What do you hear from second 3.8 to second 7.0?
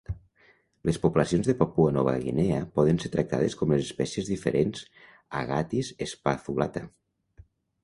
espècies diferents Agathis spathulata.